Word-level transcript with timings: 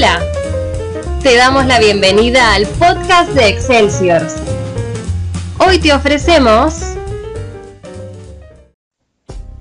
Hola, 0.00 0.18
te 1.22 1.36
damos 1.36 1.66
la 1.66 1.78
bienvenida 1.78 2.54
al 2.54 2.66
podcast 2.66 3.32
de 3.32 3.50
Excelsior. 3.50 4.22
Hoy 5.58 5.78
te 5.78 5.92
ofrecemos 5.92 6.96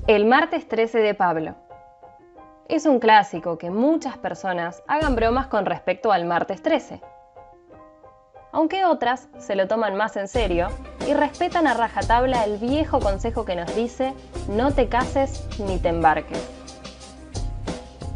El 0.08 0.24
martes 0.24 0.66
13 0.66 1.00
de 1.00 1.14
Pablo. 1.14 1.56
Es 2.70 2.86
un 2.86 3.00
clásico 3.00 3.58
que 3.58 3.70
muchas 3.70 4.18
personas 4.18 4.82
hagan 4.88 5.18
bromas 5.18 5.48
con 5.48 5.66
respecto 5.66 6.14
al 6.14 6.24
martes 6.24 6.64
13. 6.64 7.02
Aunque 8.54 8.86
otras 8.86 9.28
se 9.40 9.58
lo 9.58 9.68
toman 9.68 9.98
más 9.98 10.16
en 10.16 10.30
serio 10.30 10.70
y 11.06 11.14
respetan 11.16 11.68
a 11.68 11.74
rajatabla 11.74 12.46
el 12.46 12.60
viejo 12.60 13.02
consejo 13.02 13.44
que 13.44 13.58
nos 13.58 13.76
dice 13.76 14.14
no 14.48 14.72
te 14.72 14.88
cases 14.88 15.44
ni 15.60 15.80
te 15.80 15.90
embarques. 15.90 16.59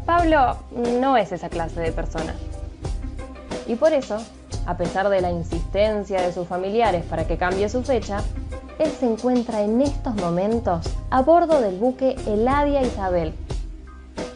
Pablo 0.05 0.57
no 0.99 1.15
es 1.15 1.31
esa 1.31 1.49
clase 1.49 1.79
de 1.79 1.91
persona. 1.91 2.33
Y 3.68 3.75
por 3.75 3.93
eso, 3.93 4.18
a 4.65 4.75
pesar 4.75 5.07
de 5.09 5.21
la 5.21 5.32
insistencia 5.32 6.21
de 6.21 6.33
sus 6.33 6.47
familiares 6.47 7.05
para 7.05 7.25
que 7.25 7.37
cambie 7.37 7.69
su 7.69 7.83
fecha, 7.83 8.21
él 8.79 8.92
se 8.92 9.05
encuentra 9.05 9.61
en 9.61 9.81
estos 9.81 10.15
momentos 10.15 10.86
a 11.09 11.21
bordo 11.21 11.61
del 11.61 11.78
buque 11.78 12.18
Eladia 12.28 12.81
Isabel, 12.81 13.33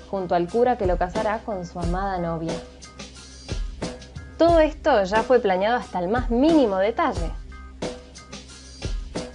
junto 0.10 0.36
al 0.36 0.48
cura 0.48 0.78
que 0.78 0.86
lo 0.86 0.98
casará 0.98 1.40
con 1.40 1.66
su 1.66 1.80
amada 1.80 2.18
novia. 2.18 2.54
Todo 4.38 4.60
esto 4.60 5.04
ya 5.04 5.24
fue 5.24 5.40
planeado 5.40 5.76
hasta 5.76 6.00
el 6.00 6.08
más 6.08 6.30
mínimo 6.30 6.78
detalle. 6.78 7.32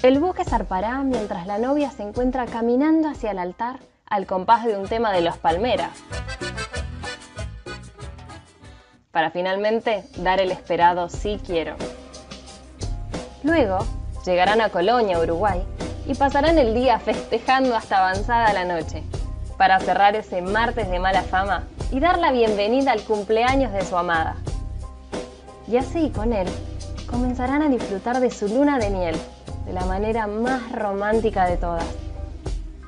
El 0.02 0.18
buque 0.18 0.44
zarpará 0.44 1.02
mientras 1.02 1.46
la 1.46 1.58
novia 1.58 1.90
se 1.90 2.02
encuentra 2.02 2.46
caminando 2.46 3.08
hacia 3.08 3.32
el 3.32 3.38
altar 3.38 3.80
al 4.06 4.26
compás 4.26 4.64
de 4.64 4.76
un 4.76 4.86
tema 4.88 5.10
de 5.12 5.22
los 5.22 5.38
Palmeras, 5.38 5.90
para 9.12 9.30
finalmente 9.30 10.04
dar 10.16 10.40
el 10.40 10.50
esperado 10.50 11.08
sí 11.08 11.40
quiero. 11.46 11.76
Luego 13.44 13.78
llegarán 14.26 14.60
a 14.60 14.70
Colonia, 14.70 15.20
Uruguay, 15.20 15.62
y 16.06 16.14
pasarán 16.14 16.58
el 16.58 16.74
día 16.74 16.98
festejando 16.98 17.76
hasta 17.76 17.98
avanzada 17.98 18.52
la 18.52 18.64
noche, 18.64 19.04
para 19.56 19.78
cerrar 19.78 20.16
ese 20.16 20.42
martes 20.42 20.90
de 20.90 20.98
mala 20.98 21.22
fama 21.22 21.64
y 21.92 22.00
dar 22.00 22.18
la 22.18 22.32
bienvenida 22.32 22.90
al 22.90 23.02
cumpleaños 23.02 23.72
de 23.72 23.84
su 23.84 23.96
amada. 23.96 24.36
Y 25.68 25.76
así 25.76 26.10
con 26.10 26.32
él 26.32 26.48
comenzarán 27.08 27.62
a 27.62 27.68
disfrutar 27.68 28.18
de 28.18 28.30
su 28.30 28.48
luna 28.48 28.80
de 28.80 28.90
miel 28.90 29.16
de 29.66 29.72
la 29.72 29.84
manera 29.84 30.26
más 30.26 30.72
romántica 30.72 31.46
de 31.46 31.56
todas 31.56 31.84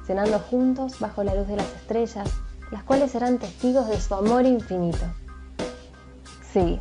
cenando 0.07 0.39
juntos 0.39 1.01
bajo 1.01 1.25
la 1.25 1.35
luz 1.35 1.49
de 1.49 1.57
las 1.57 1.73
estrellas, 1.75 2.29
las 2.71 2.83
cuales 2.83 3.13
serán 3.13 3.39
testigos 3.39 3.89
de 3.89 4.01
su 4.01 4.15
amor 4.15 4.45
infinito. 4.45 5.05
Sí, 6.55 6.81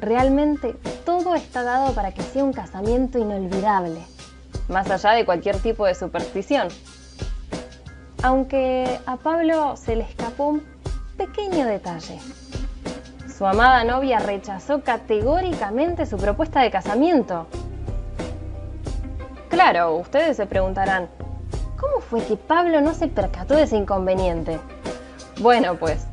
realmente 0.00 0.74
todo 1.06 1.36
está 1.36 1.62
dado 1.62 1.94
para 1.94 2.10
que 2.10 2.20
sea 2.20 2.42
un 2.42 2.52
casamiento 2.52 3.16
inolvidable, 3.16 4.00
más 4.66 4.90
allá 4.90 5.12
de 5.12 5.24
cualquier 5.24 5.56
tipo 5.58 5.86
de 5.86 5.94
superstición. 5.94 6.66
Aunque 8.24 8.98
a 9.06 9.16
Pablo 9.16 9.76
se 9.76 9.94
le 9.94 10.02
escapó 10.02 10.48
un 10.48 10.64
pequeño 11.16 11.64
detalle. 11.64 12.18
Su 13.38 13.46
amada 13.46 13.84
novia 13.84 14.18
rechazó 14.18 14.82
categóricamente 14.82 16.06
su 16.06 16.16
propuesta 16.16 16.62
de 16.62 16.72
casamiento. 16.72 17.46
Claro, 19.48 19.94
ustedes 19.94 20.36
se 20.36 20.46
preguntarán, 20.46 21.08
¿Cómo 21.76 22.00
fue 22.00 22.24
que 22.24 22.36
Pablo 22.36 22.80
no 22.80 22.94
se 22.94 23.06
percató 23.06 23.54
de 23.54 23.62
ese 23.62 23.76
inconveniente? 23.76 24.58
Bueno, 25.40 25.76
pues, 25.76 26.08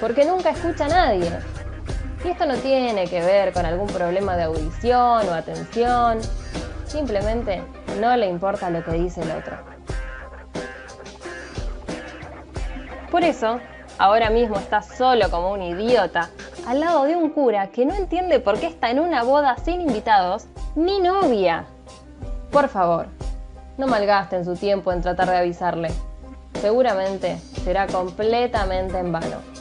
porque 0.00 0.24
nunca 0.24 0.50
escucha 0.50 0.86
a 0.86 0.88
nadie. 0.88 1.30
Y 2.24 2.28
esto 2.28 2.46
no 2.46 2.56
tiene 2.56 3.06
que 3.06 3.20
ver 3.20 3.52
con 3.52 3.64
algún 3.64 3.86
problema 3.86 4.36
de 4.36 4.44
audición 4.44 5.28
o 5.28 5.32
atención, 5.32 6.18
simplemente 6.86 7.62
no 8.00 8.16
le 8.16 8.26
importa 8.26 8.70
lo 8.70 8.84
que 8.84 8.92
dice 8.92 9.22
el 9.22 9.30
otro. 9.30 9.56
Por 13.10 13.24
eso, 13.24 13.58
ahora 13.98 14.30
mismo 14.30 14.56
está 14.56 14.82
solo 14.82 15.30
como 15.30 15.52
un 15.52 15.62
idiota, 15.62 16.30
al 16.66 16.80
lado 16.80 17.04
de 17.04 17.16
un 17.16 17.30
cura 17.30 17.68
que 17.68 17.86
no 17.86 17.94
entiende 17.94 18.38
por 18.38 18.58
qué 18.60 18.66
está 18.66 18.90
en 18.90 19.00
una 19.00 19.22
boda 19.22 19.56
sin 19.64 19.80
invitados 19.80 20.46
ni 20.76 21.00
novia. 21.00 21.64
Por 22.52 22.68
favor, 22.68 23.06
no 23.78 23.86
malgasten 23.86 24.44
su 24.44 24.54
tiempo 24.56 24.92
en 24.92 25.00
tratar 25.00 25.30
de 25.30 25.38
avisarle. 25.38 25.90
Seguramente 26.60 27.38
será 27.64 27.86
completamente 27.86 28.98
en 28.98 29.10
vano. 29.10 29.59